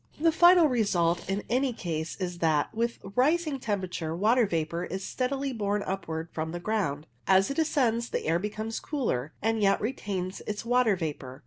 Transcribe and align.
The 0.19 0.31
final 0.31 0.67
result 0.67 1.29
in 1.29 1.43
any 1.47 1.73
case 1.73 2.15
is 2.15 2.39
that, 2.39 2.73
with 2.73 2.97
rising 3.15 3.59
temperature, 3.59 4.15
water 4.15 4.47
vapour 4.47 4.85
is 4.85 5.03
steadily 5.05 5.53
borne 5.53 5.83
upwards 5.83 6.29
from 6.33 6.53
the 6.53 6.59
ground. 6.59 7.05
As 7.27 7.51
it 7.51 7.59
ascends 7.59 8.09
the 8.09 8.25
air 8.25 8.39
becomes 8.39 8.79
cooler, 8.79 9.31
and 9.43 9.61
yet 9.61 9.79
retains 9.79 10.41
its 10.47 10.65
water 10.65 10.95
vapour. 10.95 11.39